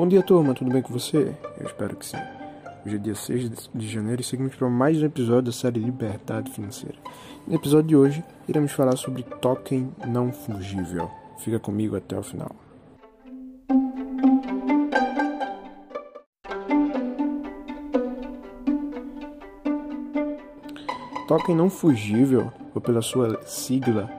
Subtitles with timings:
[0.00, 1.36] Bom dia, turma, tudo bem com você?
[1.58, 2.16] Eu espero que sim.
[2.86, 6.50] Hoje é dia 6 de janeiro e seguimos para mais um episódio da série Liberdade
[6.50, 6.96] Financeira.
[7.46, 11.10] No episódio de hoje, iremos falar sobre token não fungível.
[11.36, 12.50] Fica comigo até o final.
[21.28, 24.10] Token não fungível, ou pela sua sigla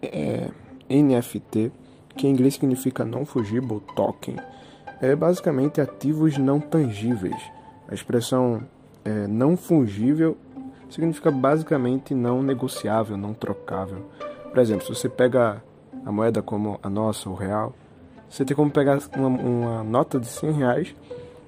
[0.00, 0.48] é,
[0.88, 1.70] NFT,
[2.16, 4.36] que em inglês significa non-fungible token,
[5.00, 7.40] é basicamente ativos não tangíveis.
[7.88, 8.62] A expressão
[9.04, 10.36] é, não fungível
[10.88, 14.06] significa basicamente não negociável, não trocável.
[14.48, 15.62] Por exemplo, se você pega
[16.04, 17.74] a moeda como a nossa, o real,
[18.28, 20.94] você tem como pegar uma, uma nota de 100 reais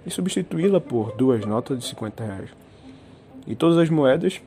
[0.05, 2.51] e substituí-la por duas notas de 50 reais.
[3.47, 4.41] E todas as moedas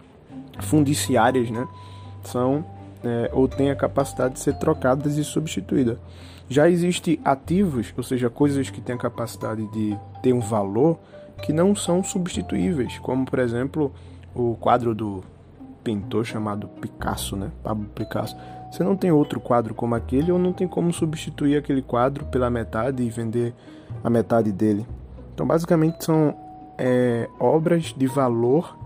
[0.61, 1.67] fundiciárias né,
[2.23, 2.65] são
[3.03, 5.98] é, ou têm a capacidade de ser trocadas e substituídas.
[6.49, 10.97] Já existem ativos, ou seja, coisas que têm a capacidade de ter um valor
[11.44, 13.94] que não são substituíveis, como por exemplo
[14.36, 15.23] o quadro do
[15.83, 17.52] pintor chamado Picasso, né?
[17.64, 18.36] Pablo Picasso.
[18.72, 22.50] Você não tem outro quadro como aquele ou não tem como substituir aquele quadro pela
[22.50, 23.53] metade e vender
[24.03, 24.86] a metade dele.
[25.34, 26.36] Então, basicamente, são
[26.78, 28.78] é, obras de valor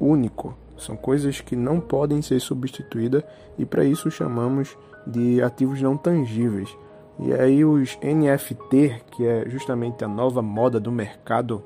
[0.00, 0.56] único.
[0.78, 3.24] São coisas que não podem ser substituídas
[3.58, 4.76] e para isso chamamos
[5.06, 6.74] de ativos não tangíveis.
[7.18, 11.64] E aí os NFT, que é justamente a nova moda do mercado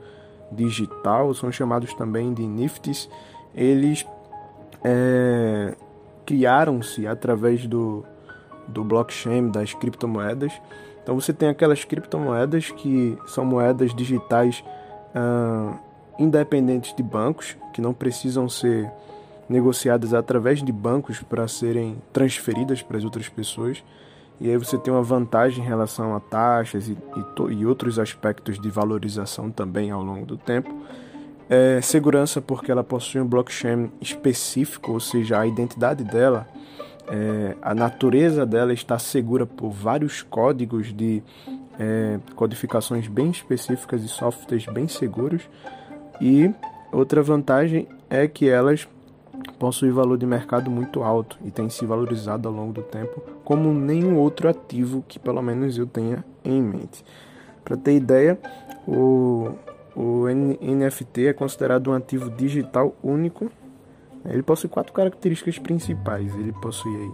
[0.51, 3.09] digital, são chamados também de NFTs,
[3.55, 4.07] eles
[4.83, 5.75] é,
[6.25, 8.05] criaram-se através do,
[8.67, 10.53] do blockchain, das criptomoedas.
[11.03, 14.65] Então você tem aquelas criptomoedas que são moedas digitais
[16.19, 18.91] independentes de bancos, que não precisam ser
[19.49, 23.83] negociadas através de bancos para serem transferidas para as outras pessoas.
[24.41, 28.59] E aí você tem uma vantagem em relação a taxas e, e, e outros aspectos
[28.59, 30.75] de valorização também ao longo do tempo.
[31.49, 36.49] É, segurança porque ela possui um blockchain específico, ou seja, a identidade dela,
[37.09, 41.23] é, a natureza dela está segura por vários códigos de
[41.79, 45.43] é, codificações bem específicas e softwares bem seguros.
[46.21, 46.53] E
[46.93, 48.89] outra vantagem é que elas
[49.59, 53.73] possui valor de mercado muito alto e tem se valorizado ao longo do tempo como
[53.73, 57.05] nenhum outro ativo que pelo menos eu tenha em mente.
[57.65, 58.39] Para ter ideia,
[58.87, 59.53] o,
[59.95, 63.51] o NFT é considerado um ativo digital único.
[64.25, 66.35] Ele possui quatro características principais.
[66.35, 67.13] Ele possui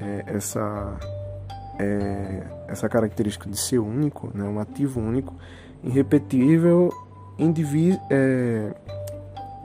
[0.00, 0.98] é, essa,
[1.78, 5.34] é, essa característica de ser único, né, um ativo único,
[5.82, 6.92] irrepetível,
[7.38, 8.00] indivíduo.
[8.10, 8.74] É,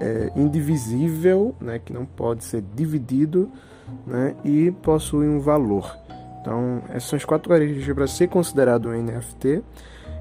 [0.02, 3.50] é, indivisível, né, que não pode ser dividido,
[4.06, 5.96] né, e possui um valor.
[6.42, 9.64] Então, essas são as quatro características para ser considerado um NFT.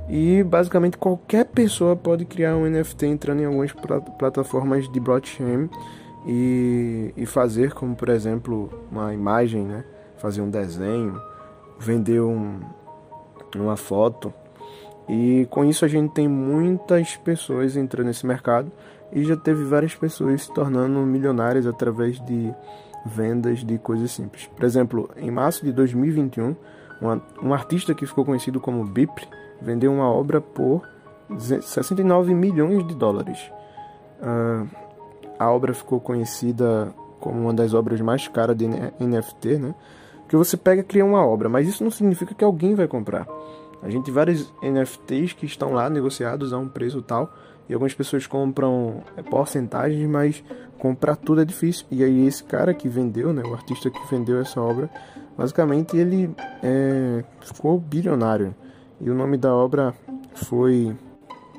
[0.09, 3.72] E basicamente qualquer pessoa pode criar um NFT entrando em algumas
[4.19, 5.71] plataformas de blockchain
[6.27, 9.84] e, e fazer, como por exemplo, uma imagem, né,
[10.19, 11.21] fazer um desenho,
[11.78, 12.61] vender um,
[13.55, 14.34] uma foto.
[15.10, 18.71] E com isso a gente tem muitas pessoas entrando nesse mercado
[19.12, 22.54] e já teve várias pessoas se tornando milionárias através de
[23.04, 24.49] vendas de coisas simples.
[24.54, 26.54] Por exemplo, em março de 2021,
[27.00, 29.26] uma, um artista que ficou conhecido como Bip
[29.60, 30.88] vendeu uma obra por
[31.37, 33.50] 69 milhões de dólares.
[34.22, 34.69] Uh,
[35.37, 39.75] a obra ficou conhecida como uma das obras mais caras de NFT, né?
[40.28, 43.26] Que você pega e cria uma obra, mas isso não significa que alguém vai comprar.
[43.82, 47.32] A gente tem vários NFTs que estão lá negociados a um preço tal,
[47.68, 50.42] e algumas pessoas compram é, porcentagens, mas
[50.78, 51.86] comprar tudo é difícil.
[51.90, 54.90] E aí esse cara que vendeu, né, o artista que vendeu essa obra,
[55.38, 58.54] basicamente ele é, ficou bilionário.
[59.00, 59.94] E o nome da obra
[60.34, 60.96] foi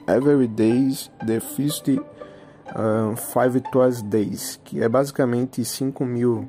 [0.07, 6.47] Every Days The Feast uh, Five Twice Days, que é basicamente 5 mil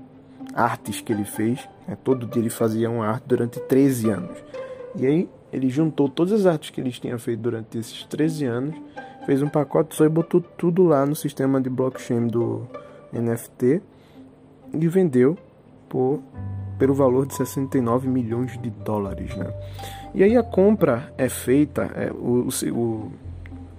[0.54, 1.68] artes que ele fez.
[1.86, 4.38] Né, todo dia ele fazia uma arte durante 13 anos.
[4.96, 8.74] E aí ele juntou todas as artes que ele tinha feito durante esses 13 anos
[9.26, 12.66] fez um pacote só e botou tudo lá no sistema de blockchain do
[13.12, 13.80] NFT
[14.72, 15.36] e vendeu
[15.88, 16.20] por
[16.78, 19.54] pelo valor de 69 milhões de dólares, né?
[20.14, 23.12] E aí a compra é feita, é, o, o,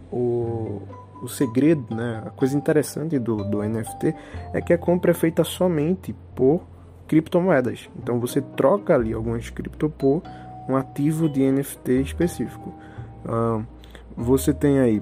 [0.10, 0.82] o,
[1.22, 2.24] o segredo, né?
[2.26, 4.16] A coisa interessante do, do NFT
[4.54, 6.64] é que a compra é feita somente por
[7.06, 7.90] criptomoedas.
[8.02, 10.24] Então você troca ali algumas cripto por
[10.68, 12.74] um ativo de NFT específico.
[13.26, 13.66] Uh,
[14.16, 15.02] você tem aí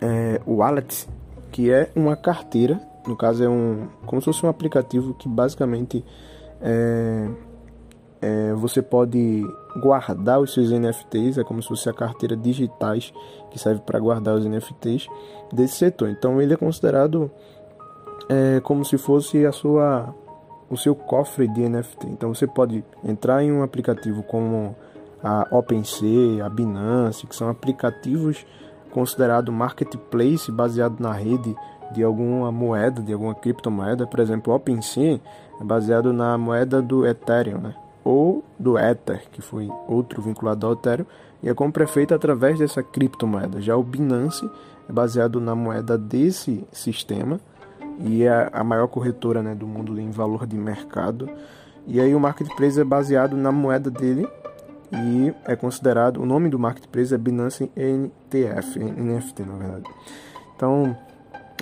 [0.00, 1.08] é, o Wallet,
[1.50, 6.04] que é uma carteira, no caso é um como se fosse um aplicativo que basicamente
[6.60, 7.28] é,
[8.20, 9.44] é, você pode
[9.80, 13.12] guardar os seus NFTs, é como se fosse a carteira digitais
[13.50, 15.08] que serve para guardar os NFTs
[15.52, 16.08] desse setor.
[16.08, 17.30] Então ele é considerado
[18.28, 20.14] é, como se fosse a sua
[20.72, 22.06] o seu cofre de NFT.
[22.06, 24.74] Então você pode entrar em um aplicativo como
[25.22, 28.46] a OpenSea, a Binance, que são aplicativos
[28.90, 31.54] considerados marketplace baseado na rede
[31.92, 34.06] de alguma moeda, de alguma criptomoeda.
[34.06, 35.20] Por exemplo, OpenSea
[35.60, 37.74] é baseado na moeda do Ethereum, né?
[38.02, 41.06] ou do Ether, que foi outro vinculado ao Ethereum,
[41.42, 43.60] e é compra é feita através dessa criptomoeda.
[43.60, 44.48] Já o Binance
[44.88, 47.38] é baseado na moeda desse sistema
[48.00, 51.28] e é a maior corretora né, do mundo em valor de mercado.
[51.86, 54.28] E aí o marketplace é baseado na moeda dele
[54.92, 59.90] e é considerado o nome do marketplace é Binance NTF, NFT na verdade.
[60.54, 60.96] Então,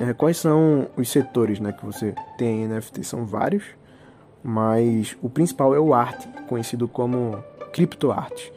[0.00, 3.04] é, quais são os setores né, que você tem em NFT?
[3.04, 3.64] São vários,
[4.42, 7.42] mas o principal é o arte, conhecido como
[7.72, 8.52] criptoarte,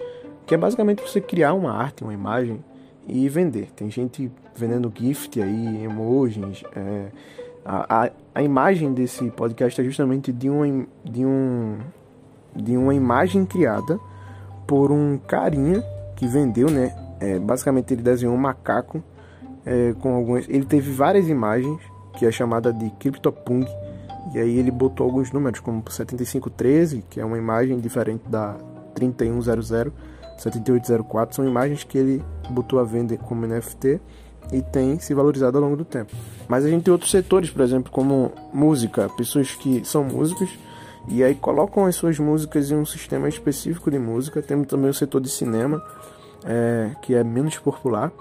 [0.45, 2.63] que é basicamente você criar uma arte, uma imagem
[3.07, 3.69] e vender.
[3.75, 7.07] Tem gente vendendo gift aí, emojis, é,
[7.65, 11.77] a, a, a imagem desse podcast é justamente de uma, de, um,
[12.55, 13.99] de uma imagem criada
[14.67, 15.83] por um carinha
[16.15, 16.95] que vendeu, né?
[17.19, 19.01] É, basicamente ele desenhou um macaco
[19.65, 20.47] é, com algumas.
[20.49, 21.79] Ele teve várias imagens
[22.17, 23.69] que é chamada de CryptoPunk
[24.33, 28.55] e aí ele botou alguns números como 7513, que é uma imagem diferente da
[28.95, 29.91] 3100,
[30.37, 34.01] 7804, são imagens que ele botou a vender como NFT
[34.51, 36.11] e tem se valorizado ao longo do tempo.
[36.47, 40.49] Mas a gente tem outros setores, por exemplo, como música, pessoas que são músicos
[41.07, 44.41] e aí colocam as suas músicas em um sistema específico de música.
[44.41, 45.83] Temos também o setor de cinema,
[46.45, 48.11] é, que é menos popular,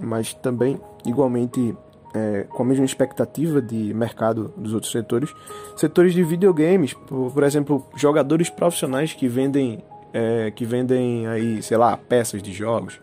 [0.00, 1.76] mas também igualmente
[2.14, 5.32] é, com a mesma expectativa de mercado dos outros setores.
[5.76, 9.82] Setores de videogames, por, por exemplo, jogadores profissionais que vendem,
[10.12, 13.00] é, que vendem aí, sei lá, peças de jogos.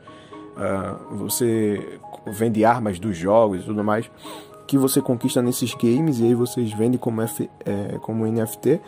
[0.60, 4.10] Uh, você vende armas dos jogos e tudo mais
[4.70, 8.80] que você conquista nesses games e aí vocês vendem como, F, é, como NFT.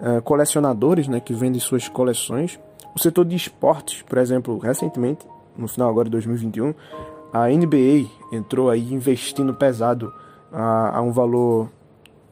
[0.00, 2.58] Uh, colecionadores né, que vendem suas coleções.
[2.92, 5.24] O setor de esportes, por exemplo, recentemente,
[5.56, 6.74] no final agora de 2021,
[7.32, 10.12] a NBA entrou aí investindo pesado
[10.52, 11.70] a, a um valor,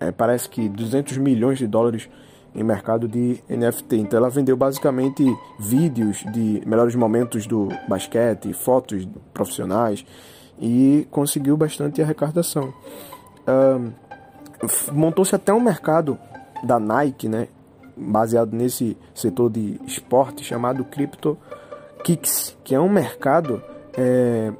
[0.00, 2.08] é, parece que 200 milhões de dólares
[2.56, 3.98] em mercado de NFT.
[3.98, 5.24] Então ela vendeu basicamente
[5.60, 10.04] vídeos de melhores momentos do basquete, fotos profissionais
[10.58, 12.72] e conseguiu bastante arrecadação.
[13.46, 13.92] Um,
[14.92, 16.18] Montou-se até um mercado
[16.62, 17.48] da Nike, né,
[17.96, 21.36] baseado nesse setor de esporte chamado Crypto
[22.02, 23.62] Kicks, que é um mercado
[23.96, 24.52] é,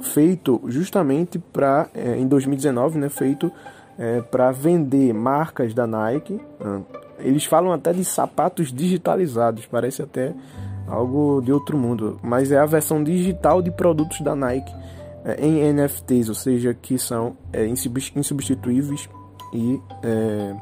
[0.00, 3.52] feito justamente para é, em 2019, né, feito
[3.98, 6.40] é, para vender marcas da Nike.
[7.18, 10.34] Eles falam até de sapatos digitalizados, parece até
[10.86, 14.72] algo de outro mundo, mas é a versão digital de produtos da Nike
[15.38, 19.08] em NFTs, ou seja, que são é, insubstituíveis
[19.52, 20.54] e é,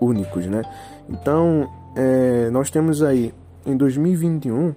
[0.00, 0.62] únicos, né?
[1.08, 3.32] Então, é, nós temos aí
[3.64, 4.74] em 2021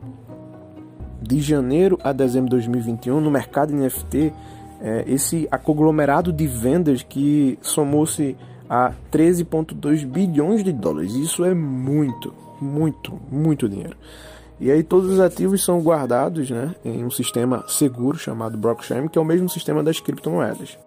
[1.21, 4.33] de janeiro a dezembro de 2021, no mercado NFT,
[4.79, 8.37] é, esse conglomerado de vendas que somou-se
[8.69, 11.13] a 13,2 bilhões de dólares.
[11.13, 13.97] Isso é muito, muito, muito dinheiro.
[14.59, 19.17] E aí todos os ativos são guardados né, em um sistema seguro chamado blockchain, que
[19.17, 20.77] é o mesmo sistema das criptomoedas.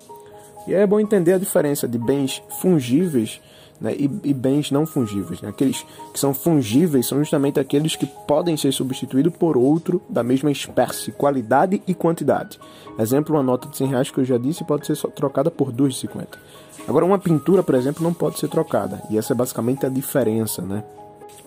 [0.67, 3.41] E aí é bom entender a diferença de bens fungíveis
[3.81, 5.41] né, e, e, bens não fungíveis.
[5.41, 5.49] Né?
[5.49, 10.51] Aqueles que são fungíveis são justamente aqueles que podem ser substituídos por outro da mesma
[10.51, 12.59] espécie, qualidade e quantidade.
[12.99, 15.95] Exemplo, uma nota de 100 reais que eu já disse pode ser trocada por duas
[15.95, 16.39] de 50.
[16.87, 19.01] Agora, uma pintura, por exemplo, não pode ser trocada.
[19.11, 20.83] E essa é basicamente a diferença, né?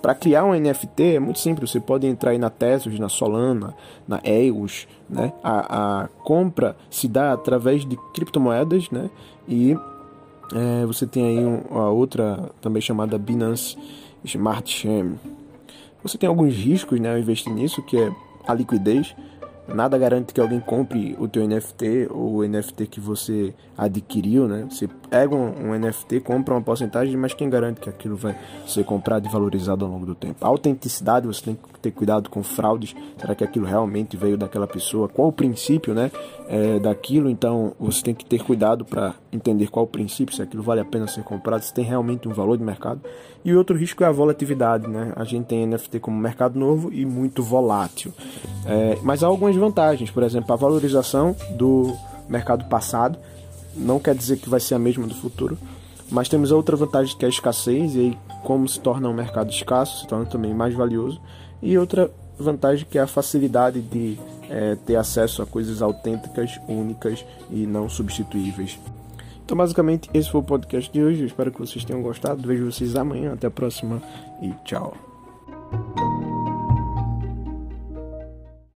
[0.03, 3.73] Para criar um NFT é muito simples, você pode entrar aí na Tesos, na Solana,
[4.05, 5.31] na EOS, né?
[5.41, 9.09] A, a compra se dá através de criptomoedas, né?
[9.47, 9.77] E
[10.53, 13.77] é, você tem aí um, a outra também chamada Binance
[14.25, 15.17] Smart Chain.
[16.03, 18.11] Você tem alguns riscos né, ao investir nisso, que é
[18.45, 19.15] a liquidez.
[19.67, 24.67] Nada garante que alguém compre o teu NFT ou o NFT que você adquiriu, né?
[24.69, 28.83] Você pega um, um, NFT, compra uma porcentagem, mas quem garante que aquilo vai ser
[28.83, 30.43] comprado e valorizado ao longo do tempo?
[30.43, 32.95] A autenticidade, você tem que ter cuidado com fraudes.
[33.17, 35.07] Será que aquilo realmente veio daquela pessoa?
[35.07, 36.11] Qual o princípio, né,
[36.47, 37.29] é, daquilo?
[37.29, 40.85] Então, você tem que ter cuidado para entender qual o princípio, se aquilo vale a
[40.85, 43.01] pena ser comprado, se tem realmente um valor de mercado.
[43.45, 45.11] E outro risco é a volatilidade, né?
[45.15, 48.13] A gente tem NFT como mercado novo e muito volátil.
[48.65, 51.95] É, mas há algumas algumas vantagens, por exemplo, a valorização do
[52.27, 53.17] mercado passado,
[53.75, 55.57] não quer dizer que vai ser a mesma do futuro,
[56.09, 59.51] mas temos outra vantagem que é a escassez, e aí, como se torna um mercado
[59.51, 61.19] escasso, se torna também mais valioso,
[61.61, 64.17] e outra vantagem que é a facilidade de
[64.49, 68.79] é, ter acesso a coisas autênticas, únicas e não substituíveis.
[69.45, 71.21] Então, basicamente, esse foi o podcast de hoje.
[71.21, 72.47] Eu espero que vocês tenham gostado.
[72.47, 73.33] Vejo vocês amanhã.
[73.33, 74.01] Até a próxima
[74.41, 74.93] e tchau.